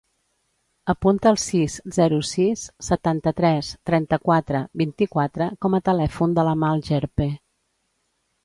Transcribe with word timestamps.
Apunta 0.93 1.27
el 1.31 1.35
sis, 1.41 1.75
zero, 1.97 2.17
sis, 2.29 2.63
setanta-tres, 2.87 3.69
trenta-quatre, 3.91 4.63
vint-i-quatre 4.83 5.51
com 5.67 5.79
a 5.81 5.85
telèfon 5.91 6.35
de 6.41 6.47
l'Amal 6.49 6.83
Gerpe. 6.89 7.33